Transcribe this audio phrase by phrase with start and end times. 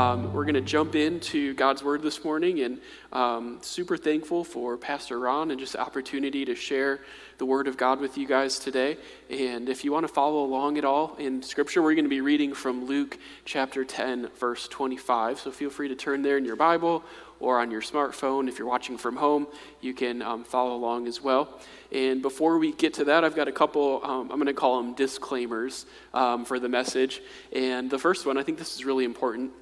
[0.00, 2.80] Um, we're going to jump into God's Word this morning, and
[3.12, 7.00] um, super thankful for Pastor Ron and just the opportunity to share
[7.36, 8.96] the Word of God with you guys today.
[9.28, 12.22] And if you want to follow along at all in Scripture, we're going to be
[12.22, 15.38] reading from Luke chapter 10, verse 25.
[15.38, 17.04] So feel free to turn there in your Bible
[17.38, 18.48] or on your smartphone.
[18.48, 19.48] If you're watching from home,
[19.82, 21.60] you can um, follow along as well.
[21.92, 24.82] And before we get to that, I've got a couple, um, I'm going to call
[24.82, 27.20] them disclaimers um, for the message.
[27.52, 29.52] And the first one, I think this is really important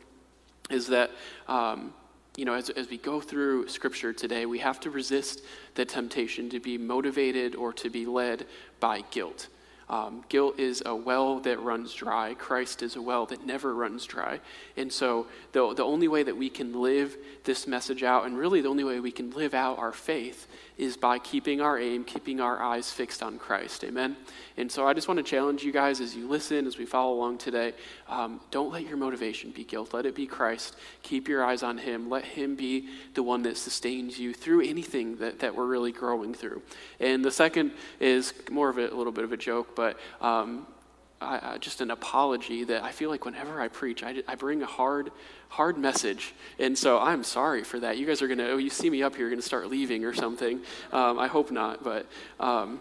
[0.70, 1.10] is that,
[1.46, 1.93] um,
[2.37, 5.43] you know, as, as we go through Scripture today, we have to resist
[5.74, 8.46] the temptation to be motivated or to be led
[8.80, 9.48] by guilt.
[9.90, 12.34] Um, guilt is a well that runs dry.
[12.34, 14.40] Christ is a well that never runs dry.
[14.76, 18.60] And so, the, the only way that we can live this message out, and really
[18.60, 20.46] the only way we can live out our faith,
[20.79, 23.84] is by keeping our aim, keeping our eyes fixed on Christ.
[23.84, 24.16] Amen?
[24.57, 27.15] And so, I just want to challenge you guys as you listen, as we follow
[27.15, 27.74] along today.
[28.09, 29.93] Um, don't let your motivation be guilt.
[29.93, 30.76] Let it be Christ.
[31.02, 32.09] Keep your eyes on Him.
[32.09, 36.32] Let Him be the one that sustains you through anything that, that we're really growing
[36.32, 36.62] through.
[37.01, 40.66] And the second is more of a, a little bit of a joke, but um,
[41.60, 45.10] just an apology that I feel like whenever I preach, I, I bring a hard,
[45.49, 46.35] hard message.
[46.59, 47.99] And so I'm sorry for that.
[47.99, 49.68] You guys are going to, oh, you see me up here, you're going to start
[49.68, 50.60] leaving or something.
[50.93, 52.07] Um, I hope not, but.
[52.38, 52.80] Um,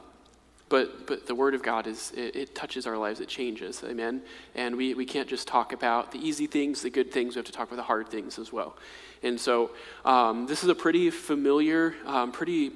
[0.70, 4.22] but, but the Word of God is, it, it, touches our lives, it changes, amen?
[4.54, 7.46] And we, we can't just talk about the easy things, the good things, we have
[7.46, 8.76] to talk about the hard things as well.
[9.24, 9.72] And so
[10.04, 12.74] um, this is a pretty familiar, um, pretty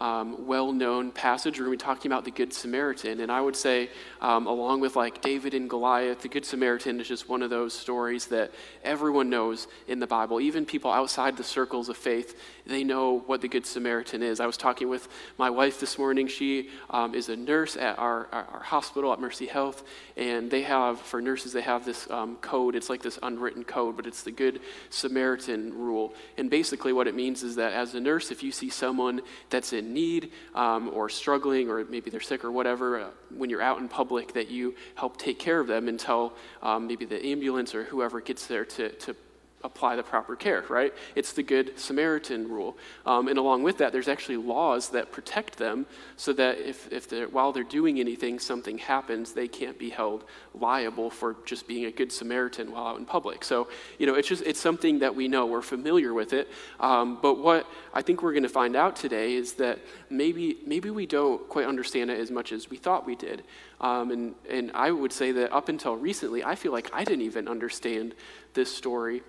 [0.00, 1.58] um, well known passage.
[1.58, 3.20] We're going to be talking about the Good Samaritan.
[3.20, 3.90] And I would say,
[4.20, 7.74] um, along with like David and Goliath, the Good Samaritan is just one of those
[7.74, 8.50] stories that
[8.82, 10.40] everyone knows in the Bible.
[10.40, 14.40] Even people outside the circles of faith, they know what the Good Samaritan is.
[14.40, 16.26] I was talking with my wife this morning.
[16.28, 19.82] She um, is a nurse at our, our, our, hospital at Mercy Health.
[20.16, 22.74] And they have, for nurses, they have this um, code.
[22.74, 26.14] It's like this unwritten code, but it's the Good Samaritan rule.
[26.38, 29.72] And basically, what it means is that as a nurse, if you see someone that's
[29.72, 33.78] in need um, or struggling or maybe they're sick or whatever, uh, when you're out
[33.78, 37.84] in public, that you help take care of them until um, maybe the ambulance or
[37.84, 39.14] whoever gets there to, to
[39.62, 40.94] apply the proper care, right?
[41.14, 42.76] It's the Good Samaritan rule.
[43.04, 47.08] Um, and along with that, there's actually laws that protect them so that if, if
[47.08, 51.84] they're, while they're doing anything, something happens, they can't be held liable for just being
[51.84, 53.44] a Good Samaritan while out in public.
[53.44, 53.68] So,
[53.98, 56.48] you know, it's just, it's something that we know, we're familiar with it.
[56.78, 59.78] Um, but what I think we're going to find out today is that
[60.08, 63.42] maybe, maybe we don't quite understand it as much as we thought we did.
[63.80, 67.22] Um, and, and I would say that up until recently, I feel like I didn't
[67.22, 68.14] even understand
[68.54, 69.22] this story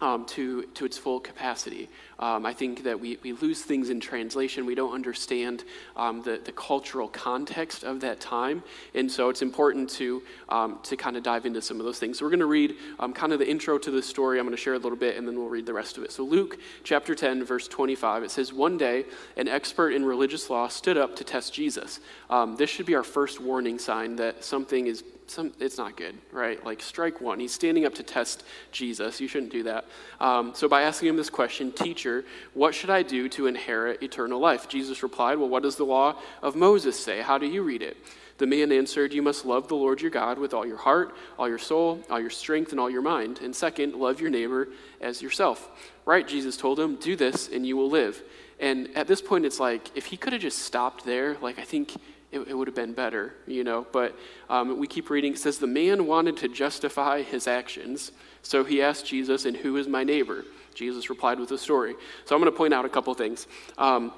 [0.00, 1.88] um, to, to its full capacity.
[2.18, 4.64] Um, I think that we, we lose things in translation.
[4.64, 5.64] We don't understand
[5.96, 8.62] um, the, the cultural context of that time.
[8.94, 12.18] And so it's important to, um, to kind of dive into some of those things.
[12.18, 14.38] So we're going to read um, kind of the intro to the story.
[14.38, 16.12] I'm going to share a little bit and then we'll read the rest of it.
[16.12, 19.04] So, Luke chapter 10, verse 25, it says, One day,
[19.36, 22.00] an expert in religious law stood up to test Jesus.
[22.30, 26.14] Um, this should be our first warning sign that something is some, it's not good,
[26.32, 26.64] right?
[26.64, 27.40] Like, strike one.
[27.40, 29.20] He's standing up to test Jesus.
[29.20, 29.86] You shouldn't do that.
[30.20, 34.40] Um, so, by asking him this question, Teacher, what should I do to inherit eternal
[34.40, 34.68] life?
[34.68, 37.20] Jesus replied, Well, what does the law of Moses say?
[37.20, 37.96] How do you read it?
[38.38, 41.48] The man answered, You must love the Lord your God with all your heart, all
[41.48, 43.40] your soul, all your strength, and all your mind.
[43.40, 44.68] And second, love your neighbor
[45.00, 45.70] as yourself.
[46.04, 46.26] Right?
[46.26, 48.22] Jesus told him, Do this, and you will live.
[48.58, 51.64] And at this point, it's like, if he could have just stopped there, like, I
[51.64, 51.94] think
[52.32, 53.86] it, it would have been better, you know.
[53.92, 54.16] But
[54.48, 55.32] um, we keep reading.
[55.34, 58.12] It says, The man wanted to justify his actions.
[58.42, 60.44] So he asked Jesus, And who is my neighbor?
[60.74, 61.94] Jesus replied with a story.
[62.26, 63.46] So I'm going to point out a couple things.
[63.78, 64.12] Um,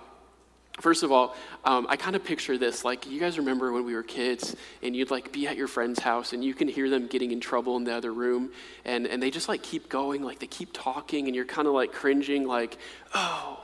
[0.80, 1.34] First of all,
[1.64, 4.94] um, I kind of picture this like you guys remember when we were kids and
[4.94, 7.76] you'd like be at your friend's house and you can hear them getting in trouble
[7.76, 8.52] in the other room
[8.84, 11.74] and, and they just like keep going, like they keep talking and you're kind of
[11.74, 12.78] like cringing, like,
[13.12, 13.57] oh,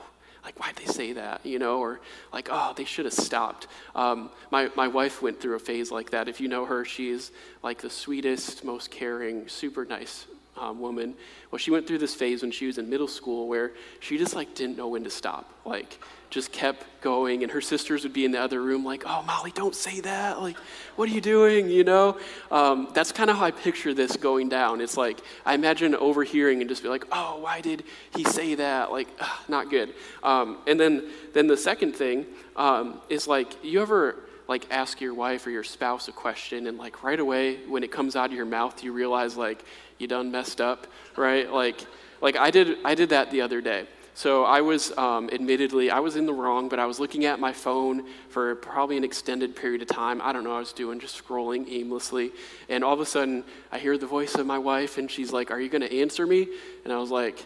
[0.45, 1.45] like, why'd they say that?
[1.45, 1.99] You know, or
[2.31, 3.67] like, oh, they should have stopped.
[3.95, 6.29] Um, my, my wife went through a phase like that.
[6.29, 7.31] If you know her, she's
[7.63, 10.27] like the sweetest, most caring, super nice
[10.57, 11.15] um, woman.
[11.51, 14.35] Well, she went through this phase when she was in middle school where she just
[14.35, 15.51] like didn't know when to stop.
[15.65, 15.99] Like,
[16.29, 19.51] just kept going, and her sisters would be in the other room, like, "Oh, Molly,
[19.51, 20.41] don't say that!
[20.41, 20.57] Like,
[20.95, 22.17] what are you doing?" You know.
[22.51, 24.81] Um, that's kind of how I picture this going down.
[24.81, 27.83] It's like I imagine overhearing and just be like, "Oh, why did
[28.15, 29.93] he say that?" Like, ugh, not good.
[30.23, 32.25] Um, and then, then the second thing
[32.55, 36.77] um, is like, you ever like ask your wife or your spouse a question and
[36.77, 39.63] like right away when it comes out of your mouth you realize like
[39.97, 40.87] you done messed up
[41.17, 41.51] right?
[41.51, 41.85] Like
[42.21, 43.87] like i did i did that the other day.
[44.13, 47.39] So i was um, admittedly i was in the wrong but i was looking at
[47.39, 50.21] my phone for probably an extended period of time.
[50.21, 52.31] I don't know what i was doing just scrolling aimlessly.
[52.69, 55.51] And all of a sudden i hear the voice of my wife and she's like
[55.51, 56.47] are you going to answer me?
[56.83, 57.45] And i was like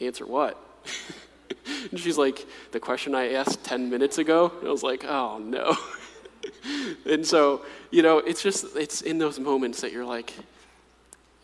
[0.00, 0.58] answer what?
[1.92, 4.52] And she's like the question i asked 10 minutes ago?
[4.58, 5.76] And i was like oh no
[7.06, 10.32] and so, you know, it's just, it's in those moments that you're like,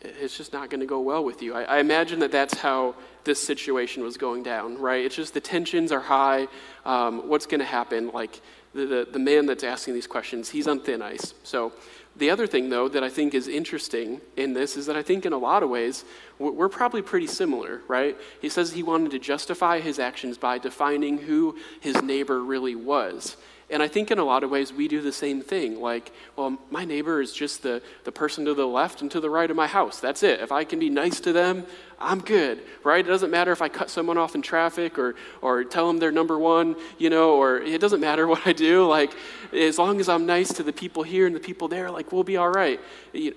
[0.01, 1.53] it's just not going to go well with you.
[1.53, 5.03] I, I, imagine that that's how this situation was going down, right?
[5.03, 6.47] It's just the tensions are high.
[6.85, 8.09] Um, what's going to happen?
[8.11, 8.39] Like,
[8.73, 11.33] the, the, the man that's asking these questions, he's on thin ice.
[11.43, 11.73] So,
[12.15, 15.25] the other thing, though, that I think is interesting in this is that I think
[15.25, 16.03] in a lot of ways,
[16.37, 18.17] we're probably pretty similar, right?
[18.41, 23.37] He says he wanted to justify his actions by defining who his neighbor really was.
[23.71, 25.79] And I think in a lot of ways we do the same thing.
[25.79, 29.29] Like, well, my neighbor is just the, the person to the left and to the
[29.29, 29.99] right of my house.
[29.99, 30.39] That's it.
[30.39, 31.65] If I can be nice to them,
[32.01, 33.05] I'm good, right?
[33.05, 36.13] It doesn't matter if I cut someone off in traffic or, or tell them they're
[36.13, 38.87] number one, you know, or it doesn't matter what I do.
[38.87, 39.13] Like,
[39.53, 42.23] as long as I'm nice to the people here and the people there, like, we'll
[42.23, 42.79] be all right.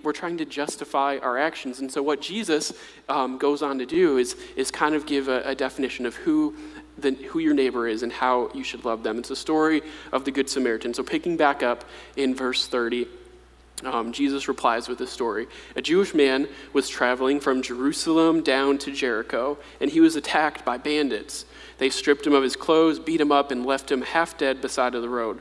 [0.03, 1.81] We're trying to justify our actions.
[1.81, 2.73] And so, what Jesus
[3.09, 6.55] um, goes on to do is, is kind of give a, a definition of who
[6.99, 9.19] the, who your neighbor is and how you should love them.
[9.19, 10.95] It's a story of the Good Samaritan.
[10.95, 11.85] So, picking back up
[12.17, 13.07] in verse 30,
[13.85, 15.49] um, Jesus replies with this story.
[15.75, 20.79] A Jewish man was traveling from Jerusalem down to Jericho, and he was attacked by
[20.79, 21.45] bandits.
[21.79, 24.95] They stripped him of his clothes, beat him up, and left him half dead beside
[24.95, 25.41] of the road.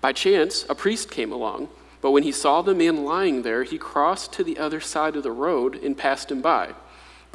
[0.00, 1.68] By chance, a priest came along,
[2.00, 5.22] but when he saw the man lying there, he crossed to the other side of
[5.22, 6.74] the road and passed him by.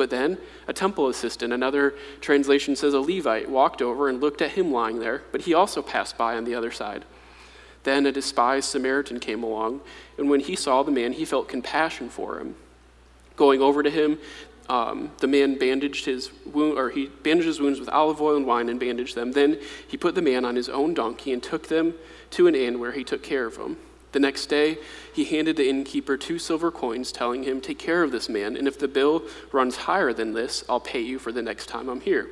[0.01, 4.53] But then a temple assistant, another translation says a Levite, walked over and looked at
[4.53, 7.05] him lying there, but he also passed by on the other side.
[7.83, 9.81] Then a despised Samaritan came along,
[10.17, 12.55] and when he saw the man, he felt compassion for him.
[13.35, 14.17] Going over to him,
[14.69, 18.47] um, the man bandaged his wound, or he bandaged his wounds with olive oil and
[18.47, 19.33] wine and bandaged them.
[19.33, 21.93] Then he put the man on his own donkey and took them
[22.31, 23.77] to an inn where he took care of him.
[24.11, 24.77] The next day,
[25.13, 28.67] he handed the innkeeper two silver coins, telling him, Take care of this man, and
[28.67, 32.01] if the bill runs higher than this, I'll pay you for the next time I'm
[32.01, 32.29] here.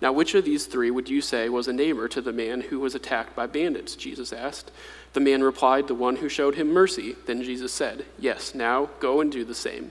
[0.00, 2.80] Now, which of these three would you say was a neighbor to the man who
[2.80, 3.96] was attacked by bandits?
[3.96, 4.70] Jesus asked.
[5.12, 7.16] The man replied, The one who showed him mercy.
[7.26, 9.90] Then Jesus said, Yes, now go and do the same.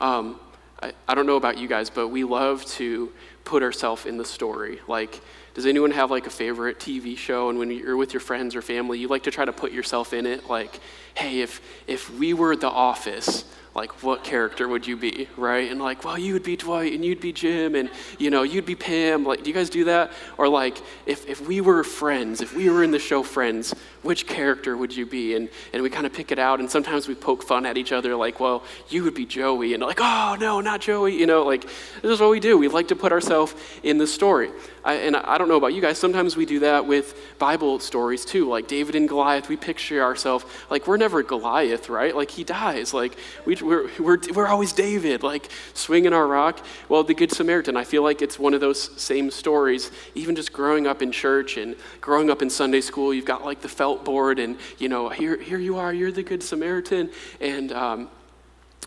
[0.00, 0.38] Um,
[0.80, 3.12] I, I don't know about you guys, but we love to
[3.44, 4.80] put ourselves in the story.
[4.86, 5.20] Like,
[5.58, 7.48] does anyone have like a favorite TV show?
[7.50, 10.12] And when you're with your friends or family, you like to try to put yourself
[10.12, 10.48] in it.
[10.48, 10.78] Like,
[11.14, 13.42] hey, if if we were The Office,
[13.78, 15.70] like what character would you be right?
[15.70, 17.88] And like well you would be dwight and you'd be jim and
[18.18, 19.24] you know you'd be pam.
[19.24, 20.10] Like do you guys do that?
[20.36, 24.26] Or like if, if we were friends if we were in the show friends which
[24.26, 25.34] character would you be?
[25.36, 27.92] And, and we kind of pick it out and sometimes we poke fun at each
[27.92, 31.44] other like well you would be joey and like oh no not joey you know?
[31.44, 31.62] Like
[32.02, 32.58] this is what we do.
[32.58, 33.54] We like to put ourselves
[33.84, 34.50] in the story.
[34.84, 38.24] I, and I don't know about you guys sometimes we do that with bible stories
[38.24, 42.14] too like david and goliath we picture ourselves like we're never goliath right?
[42.14, 42.94] Like he dies.
[42.94, 46.64] Like we we're, we're, we're always David, like swinging our rock.
[46.88, 49.90] Well, the Good Samaritan, I feel like it's one of those same stories.
[50.14, 53.60] Even just growing up in church and growing up in Sunday school, you've got like
[53.60, 57.10] the felt board, and you know, here, here you are, you're the Good Samaritan.
[57.40, 58.10] And um,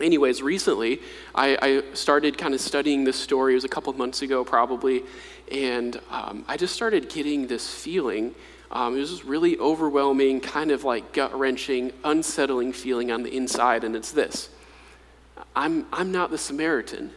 [0.02, 1.02] anyways, recently
[1.36, 3.54] I, I, started kind of studying this story.
[3.54, 5.04] It was a couple months ago, probably,
[5.52, 8.34] and um, I just started getting this feeling.
[8.72, 13.36] Um, it was this really overwhelming, kind of like gut wrenching, unsettling feeling on the
[13.36, 14.50] inside, and it's this
[15.56, 17.12] I'm, I'm not the Samaritan.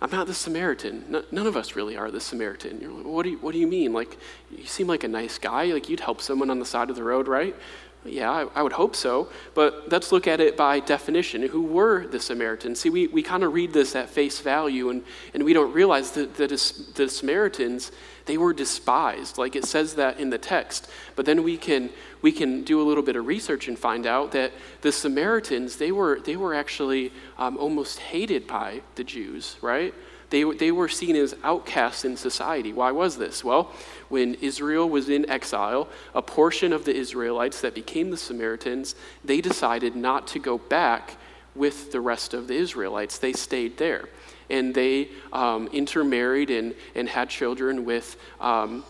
[0.00, 1.24] I'm not the Samaritan.
[1.32, 2.80] none of us really are the Samaritan.
[2.80, 3.92] You're Like, what, do you, what do you mean?
[3.92, 4.18] Like,
[4.50, 5.66] you seem like a nice guy.
[5.66, 7.56] Like, you'd help someone on the side of the road, right?
[8.04, 9.30] Yeah, I, I would hope so.
[9.54, 11.42] But let's look at it by definition.
[11.42, 12.80] Who were the Samaritans?
[12.80, 16.12] See, we, we kind of read this at face value, and, and we don't realize
[16.12, 16.50] that, that
[16.94, 17.90] the Samaritans,
[18.26, 19.38] they were despised.
[19.38, 20.88] Like it says that in the text.
[21.14, 21.90] But then we can,
[22.22, 24.52] we can do a little bit of research and find out that
[24.82, 29.94] the Samaritans, they were, they were actually um, almost hated by the Jews, right?
[30.30, 32.72] They, they were seen as outcasts in society.
[32.72, 33.44] Why was this?
[33.44, 33.72] Well,
[34.08, 39.40] when Israel was in exile, a portion of the Israelites that became the Samaritans, they
[39.40, 41.16] decided not to go back
[41.54, 43.18] with the rest of the Israelites.
[43.18, 44.08] They stayed there.
[44.50, 48.84] And they um, intermarried and, and had children with um,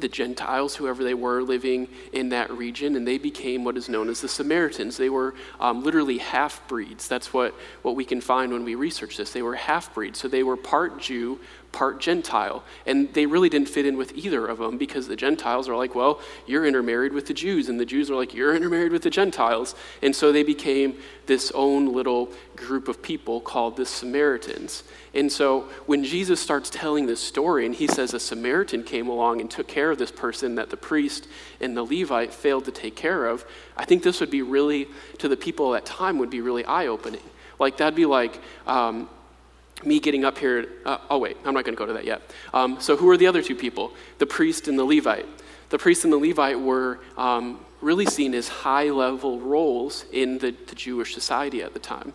[0.00, 4.08] the Gentiles, whoever they were living in that region, and they became what is known
[4.08, 4.96] as the Samaritans.
[4.96, 7.06] They were um, literally half breeds.
[7.06, 9.32] That's what, what we can find when we research this.
[9.32, 10.18] They were half breeds.
[10.18, 11.38] So they were part Jew,
[11.72, 12.64] part Gentile.
[12.86, 15.94] And they really didn't fit in with either of them because the Gentiles are like,
[15.94, 17.68] well, you're intermarried with the Jews.
[17.68, 19.74] And the Jews are like, you're intermarried with the Gentiles.
[20.02, 20.96] And so they became
[21.26, 24.84] this own little group of people called the Samaritans.
[25.14, 29.40] And so when Jesus starts telling this story and he says a Samaritan came along
[29.40, 31.28] and took care of this person that the priest
[31.60, 33.44] and the Levite failed to take care of,
[33.76, 36.64] I think this would be really, to the people at that time, would be really
[36.64, 37.22] eye opening.
[37.58, 39.08] Like, that'd be like, um,
[39.84, 40.68] me getting up here.
[40.84, 42.22] Uh, oh, wait, I'm not going to go to that yet.
[42.52, 43.92] Um, so, who are the other two people?
[44.18, 45.26] The priest and the Levite.
[45.70, 50.54] The priest and the Levite were um, really seen as high level roles in the,
[50.66, 52.12] the Jewish society at the time.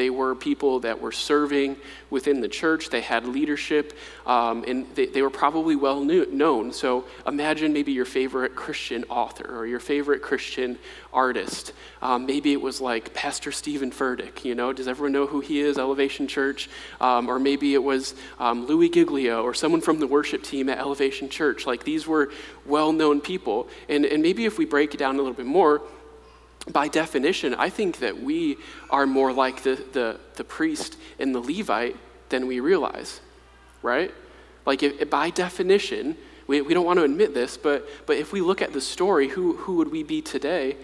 [0.00, 1.76] They were people that were serving
[2.08, 2.88] within the church.
[2.88, 3.92] They had leadership,
[4.24, 6.72] um, and they, they, were probably well knew, known.
[6.72, 10.78] So imagine maybe your favorite Christian author or your favorite Christian
[11.12, 11.74] artist.
[12.00, 14.42] Um, maybe it was like Pastor Stephen Furtick.
[14.42, 15.76] You know, does everyone know who he is?
[15.76, 20.42] Elevation Church, um, or maybe it was um, Louis Giglio or someone from the worship
[20.42, 21.66] team at Elevation Church.
[21.66, 22.32] Like these were
[22.64, 25.82] well-known people, and and maybe if we break it down a little bit more
[26.70, 28.56] by definition, I think that we
[28.90, 31.96] are more like the, the, the priest and the Levite
[32.28, 33.20] than we realize,
[33.82, 34.12] right?
[34.66, 38.40] Like, if, by definition, we, we don't want to admit this, but, but if we
[38.40, 40.76] look at the story, who, who would we be today?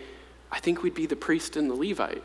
[0.50, 2.22] I think we'd be the priest and the Levite.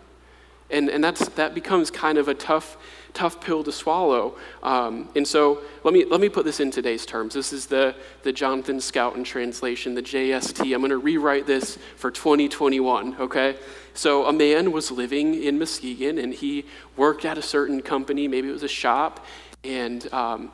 [0.72, 2.78] And, and that's, that becomes kind of a tough,
[3.14, 4.38] tough pill to swallow.
[4.64, 7.34] Um, and so let me, let me put this in today's terms.
[7.34, 10.74] This is the, the Jonathan Scouten translation, the JST.
[10.74, 13.58] I'm going to rewrite this for 2021, okay?
[13.94, 18.50] So a man was living in Muskegon and he worked at a certain company, maybe
[18.50, 19.26] it was a shop,
[19.64, 20.52] and um,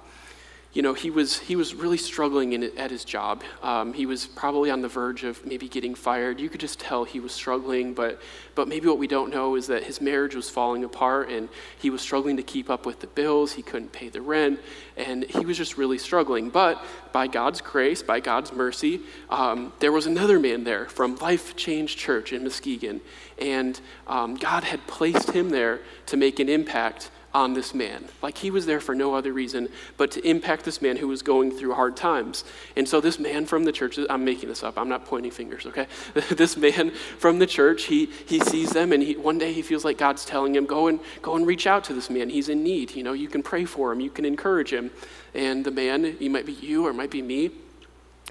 [0.73, 3.43] you know, he was, he was really struggling in, at his job.
[3.63, 6.39] Um, he was probably on the verge of maybe getting fired.
[6.39, 8.21] You could just tell he was struggling, but,
[8.53, 11.89] but maybe what we don't know is that his marriage was falling apart and he
[11.89, 13.53] was struggling to keep up with the bills.
[13.53, 14.59] He couldn't pay the rent,
[14.97, 16.49] and he was just really struggling.
[16.49, 21.55] But by God's grace, by God's mercy, um, there was another man there from Life
[21.55, 23.01] Change Church in Muskegon,
[23.39, 28.05] and um, God had placed him there to make an impact on this man.
[28.21, 31.21] Like he was there for no other reason but to impact this man who was
[31.21, 32.43] going through hard times.
[32.75, 35.65] And so this man from the church, I'm making this up, I'm not pointing fingers,
[35.65, 35.87] okay?
[36.31, 39.85] this man from the church, he, he sees them and he, one day he feels
[39.85, 42.29] like God's telling him, go and, go and reach out to this man.
[42.29, 42.95] He's in need.
[42.95, 44.91] You know, you can pray for him, you can encourage him.
[45.33, 47.51] And the man, he might be you or it might be me,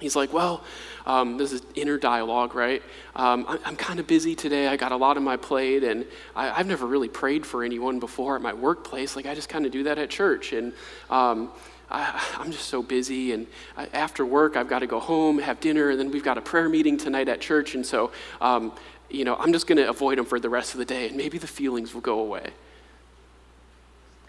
[0.01, 0.63] he's like, well,
[1.05, 2.83] um, this is inner dialogue, right?
[3.15, 4.67] Um, I, am kind of busy today.
[4.67, 7.99] I got a lot on my plate, and I, have never really prayed for anyone
[7.99, 9.15] before at my workplace.
[9.15, 10.53] Like, I just kind of do that at church.
[10.53, 10.73] And
[11.09, 11.51] um,
[11.89, 13.31] I, am just so busy.
[13.31, 13.47] And
[13.93, 16.69] after work, I've got to go home, have dinner, and then we've got a prayer
[16.69, 17.73] meeting tonight at church.
[17.73, 18.11] And so,
[18.41, 18.73] um,
[19.09, 21.17] you know, I'm just going to avoid them for the rest of the day, and
[21.17, 22.51] maybe the feelings will go away.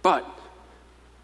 [0.03, 0.25] But,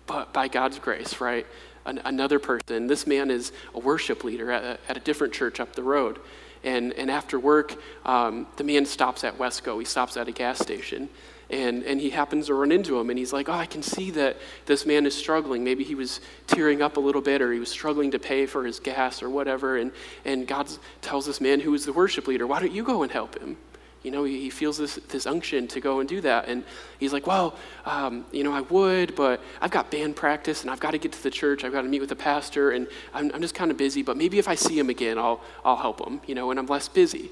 [0.07, 1.47] but by God's grace, right?
[1.85, 2.87] An, another person.
[2.87, 6.19] This man is a worship leader at a, at a different church up the road.
[6.63, 7.77] And, and after work,
[8.07, 9.79] um, the man stops at Wesco.
[9.79, 11.11] He stops at a gas station.
[11.51, 13.11] And, and he happens to run into him.
[13.11, 15.63] And he's like, Oh, I can see that this man is struggling.
[15.63, 18.65] Maybe he was tearing up a little bit or he was struggling to pay for
[18.65, 19.77] his gas or whatever.
[19.77, 19.93] And,
[20.25, 20.71] and God
[21.03, 23.59] tells this man who is the worship leader, Why don't you go and help him?
[24.05, 26.47] You know, he, feels this, this unction to go and do that.
[26.47, 26.63] And
[27.01, 27.57] he's like, well,
[27.87, 31.13] um, you know, I would, but I've got band practice and I've got to get
[31.13, 31.65] to the church.
[31.65, 34.03] I've got to meet with the pastor and I'm, I'm just kind of busy.
[34.03, 36.67] But maybe if I see him again, I'll, I'll help him, you know, and I'm
[36.67, 37.31] less busy.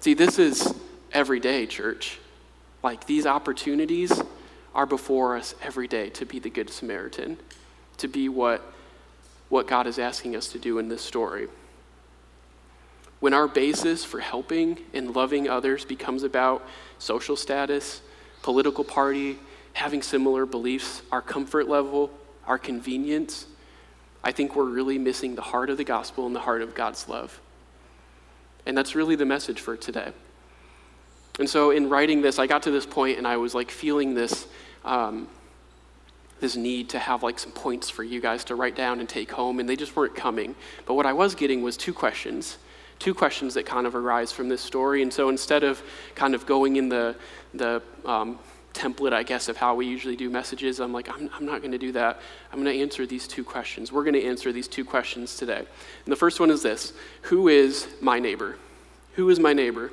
[0.00, 0.72] See, this is
[1.12, 2.20] everyday church.
[2.84, 4.22] Like these opportunities
[4.72, 7.38] are before us every day to be the Good Samaritan,
[7.96, 8.62] to be what,
[9.48, 11.48] what God is asking us to do in this story.
[13.26, 16.64] When our basis for helping and loving others becomes about
[17.00, 18.00] social status,
[18.42, 19.36] political party,
[19.72, 22.12] having similar beliefs, our comfort level,
[22.46, 23.46] our convenience,
[24.22, 27.08] I think we're really missing the heart of the gospel and the heart of God's
[27.08, 27.40] love.
[28.64, 30.12] And that's really the message for today.
[31.40, 34.14] And so, in writing this, I got to this point and I was like feeling
[34.14, 34.46] this,
[34.84, 35.26] um,
[36.38, 39.32] this need to have like some points for you guys to write down and take
[39.32, 40.54] home, and they just weren't coming.
[40.84, 42.58] But what I was getting was two questions
[42.98, 45.02] two questions that kind of arise from this story.
[45.02, 45.82] And so instead of
[46.14, 47.16] kind of going in the,
[47.54, 48.38] the um,
[48.72, 51.72] template, I guess, of how we usually do messages, I'm like, I'm, I'm not going
[51.72, 52.20] to do that.
[52.52, 53.92] I'm going to answer these two questions.
[53.92, 55.58] We're going to answer these two questions today.
[55.58, 58.56] And the first one is this Who is my neighbor?
[59.14, 59.90] Who is my neighbor?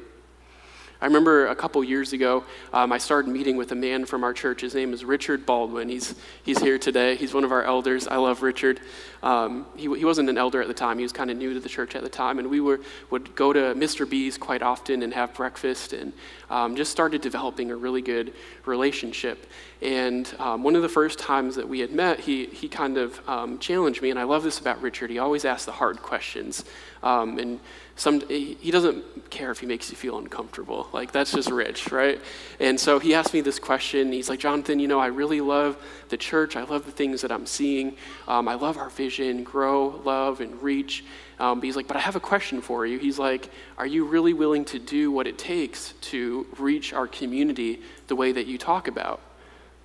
[1.03, 4.31] I remember a couple years ago, um, I started meeting with a man from our
[4.31, 4.62] church.
[4.62, 5.89] His name is Richard Baldwin.
[5.89, 7.17] He's, he's here today.
[7.17, 8.07] He's one of our elders.
[8.07, 8.79] I love Richard.
[9.22, 11.60] Um, he, he wasn't an elder at the time, he was kind of new to
[11.60, 12.39] the church at the time.
[12.39, 12.79] And we were,
[13.10, 14.10] would go to Mr.
[14.10, 16.13] B's quite often and have breakfast and
[16.50, 18.31] um, just started developing a really good
[18.65, 19.45] relationship.
[19.81, 23.19] And um, one of the first times that we had met, he, he kind of
[23.27, 24.10] um, challenged me.
[24.10, 25.10] And I love this about Richard.
[25.10, 26.63] He always asks the hard questions.
[27.01, 27.60] Um, and
[27.95, 30.89] some, he doesn't care if he makes you feel uncomfortable.
[30.91, 32.19] Like, that's just rich, right?
[32.59, 34.12] And so he asked me this question.
[34.12, 35.77] He's like, Jonathan, you know, I really love
[36.09, 36.55] the church.
[36.55, 37.95] I love the things that I'm seeing.
[38.27, 41.05] Um, I love our vision grow, love, and reach.
[41.39, 42.97] Um, but he's like, but I have a question for you.
[42.97, 47.81] He's like, are you really willing to do what it takes to reach our community
[48.07, 49.21] the way that you talk about?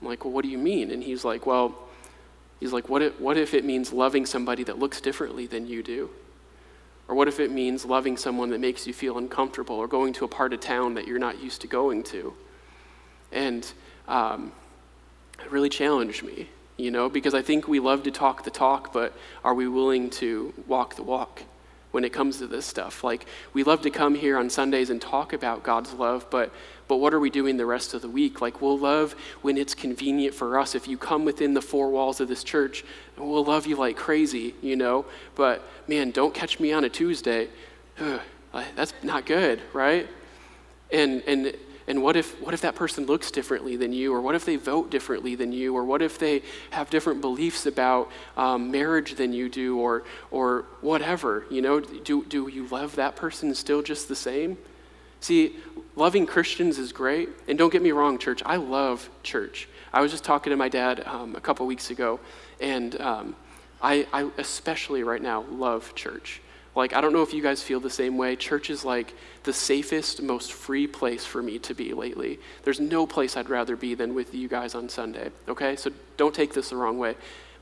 [0.01, 0.91] I'm like, well, what do you mean?
[0.91, 1.77] And he's like, well,
[2.59, 5.83] he's like, what if, what if it means loving somebody that looks differently than you
[5.83, 6.09] do?
[7.09, 10.25] Or what if it means loving someone that makes you feel uncomfortable or going to
[10.27, 12.35] a part of town that you're not used to going to?
[13.33, 13.71] And
[14.07, 14.53] um,
[15.41, 18.93] it really challenged me, you know, because I think we love to talk the talk,
[18.93, 21.43] but are we willing to walk the walk?
[21.99, 23.03] When it comes to this stuff.
[23.03, 26.53] Like, we love to come here on Sundays and talk about God's love, but,
[26.87, 28.41] but what are we doing the rest of the week?
[28.41, 30.77] Like, we'll love when it's convenient for us.
[30.77, 32.85] If you come within the four walls of this church,
[33.17, 35.07] we'll love you like crazy, you know?
[35.35, 37.49] But man, don't catch me on a Tuesday.
[37.99, 38.21] Ugh,
[38.77, 40.07] that's not good, right?
[40.93, 41.53] And, and
[41.89, 44.15] and what if, what if that person looks differently than you?
[44.15, 45.75] Or what if they vote differently than you?
[45.75, 49.79] Or what if they have different beliefs about um, marriage than you do?
[49.79, 51.81] Or, or whatever, you know?
[51.81, 54.59] Do, do you love that person still just the same?
[55.21, 55.57] See,
[55.97, 57.31] loving Christians is great.
[57.49, 59.67] And don't get me wrong, church, I love church.
[59.93, 62.21] I was just talking to my dad um, a couple weeks ago,
[62.61, 63.37] and um,
[63.81, 66.43] I, I especially right now love church.
[66.75, 68.37] Like, I don't know if you guys feel the same way.
[68.37, 72.39] Church is like the safest, most free place for me to be lately.
[72.63, 75.77] There's no place I'd rather be than with you guys on Sunday, okay?
[75.77, 77.17] So don't take this the wrong way.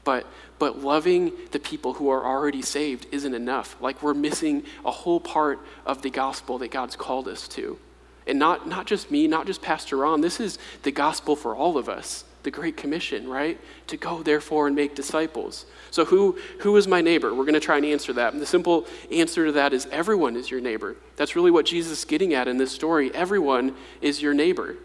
[0.05, 0.27] But,
[0.59, 3.77] but loving the people who are already saved isn't enough.
[3.81, 7.79] Like, we're missing a whole part of the gospel that God's called us to.
[8.27, 11.79] And not, not just me, not just Pastor Ron, this is the gospel for all
[11.79, 13.61] of us the Great Commission, right?
[13.89, 15.67] To go, therefore, and make disciples.
[15.91, 17.35] So, who, who is my neighbor?
[17.35, 18.33] We're going to try and answer that.
[18.33, 20.97] And the simple answer to that is everyone is your neighbor.
[21.17, 23.13] That's really what Jesus is getting at in this story.
[23.15, 24.77] Everyone is your neighbor.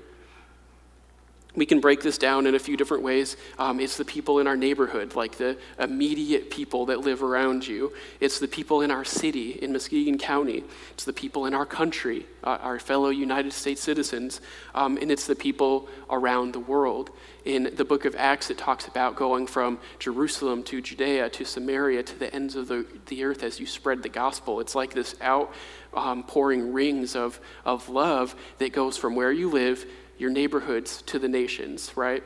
[1.54, 3.36] We can break this down in a few different ways.
[3.60, 7.92] Um, it's the people in our neighborhood, like the immediate people that live around you.
[8.22, 10.64] It's the people in our city, in Muskegon County.
[10.92, 14.40] It's the people in our country, uh, our fellow United States citizens.
[14.74, 17.10] Um, and it's the people around the world.
[17.44, 22.04] In the book of Acts, it talks about going from Jerusalem to Judea to Samaria
[22.04, 24.62] to the ends of the, the earth as you spread the gospel.
[24.62, 29.86] It's like this outpouring um, rings of, of love that goes from where you live
[30.22, 32.24] your neighborhoods to the nations, right?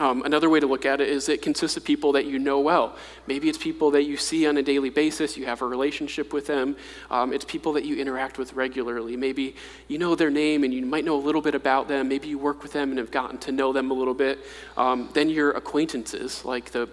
[0.00, 2.58] Um, another way to look at it is it consists of people that you know
[2.58, 2.96] well.
[3.28, 6.48] Maybe it's people that you see on a daily basis, you have a relationship with
[6.48, 6.76] them.
[7.10, 9.16] Um, it's people that you interact with regularly.
[9.16, 9.54] Maybe
[9.86, 12.08] you know their name and you might know a little bit about them.
[12.08, 14.40] Maybe you work with them and have gotten to know them a little bit.
[14.76, 16.90] Um, then your acquaintances, like the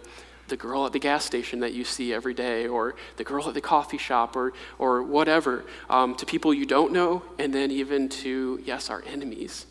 [0.49, 3.53] the girl at the gas station that you see every day, or the girl at
[3.53, 8.09] the coffee shop, or, or whatever, um, to people you don't know, and then even
[8.09, 9.65] to, yes, our enemies.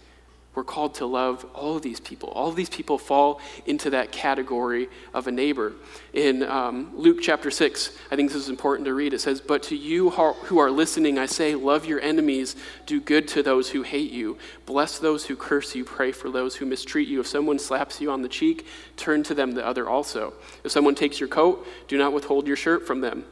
[0.54, 2.28] We're called to love all of these people.
[2.28, 5.72] All of these people fall into that category of a neighbor.
[6.12, 9.14] In um, Luke chapter 6, I think this is important to read.
[9.14, 13.28] It says, But to you who are listening, I say, love your enemies, do good
[13.28, 14.36] to those who hate you,
[14.66, 17.20] bless those who curse you, pray for those who mistreat you.
[17.20, 18.66] If someone slaps you on the cheek,
[18.98, 20.34] turn to them the other also.
[20.64, 23.24] If someone takes your coat, do not withhold your shirt from them.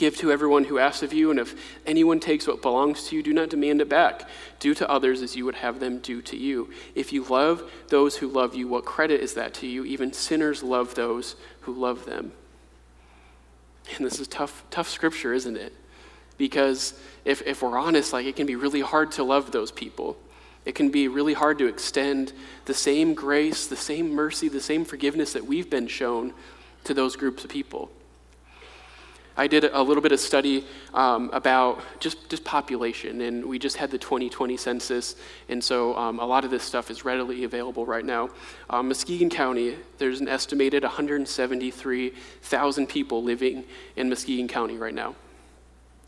[0.00, 3.22] Give to everyone who asks of you, and if anyone takes what belongs to you,
[3.22, 4.26] do not demand it back.
[4.58, 6.70] Do to others as you would have them do to you.
[6.94, 9.84] If you love those who love you, what credit is that to you?
[9.84, 12.32] Even sinners love those who love them.
[13.94, 15.74] And this is tough, tough scripture, isn't it?
[16.38, 20.16] Because if, if we're honest, like it can be really hard to love those people.
[20.64, 22.32] It can be really hard to extend
[22.64, 26.32] the same grace, the same mercy, the same forgiveness that we've been shown
[26.84, 27.90] to those groups of people.
[29.36, 33.76] I did a little bit of study um, about just, just population, and we just
[33.76, 35.16] had the 2020 census,
[35.48, 38.30] and so um, a lot of this stuff is readily available right now.
[38.68, 43.64] Um, Muskegon County, there's an estimated 173,000 people living
[43.96, 45.14] in Muskegon County right now.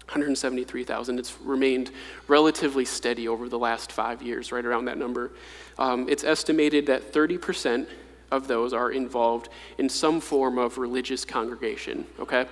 [0.09, 1.19] 173,000.
[1.19, 1.91] It's remained
[2.29, 5.31] relatively steady over the last five years, right around that number.
[5.79, 7.87] Um, it's estimated that 30%
[8.31, 12.47] of those are involved in some form of religious congregation, okay?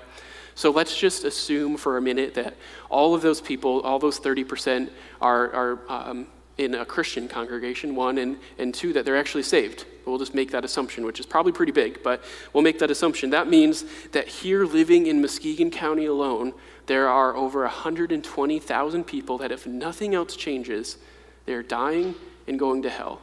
[0.61, 2.55] So let's just assume for a minute that
[2.91, 6.27] all of those people, all those 30%, are, are um,
[6.59, 9.87] in a Christian congregation, one, and, and two, that they're actually saved.
[10.05, 13.31] We'll just make that assumption, which is probably pretty big, but we'll make that assumption.
[13.31, 16.53] That means that here living in Muskegon County alone,
[16.85, 20.99] there are over 120,000 people that, if nothing else changes,
[21.47, 22.15] they're dying
[22.47, 23.23] and going to hell,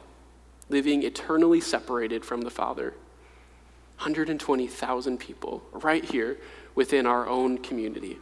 [0.70, 2.94] living eternally separated from the Father.
[3.98, 6.38] 120,000 people right here
[6.76, 8.16] within our own community.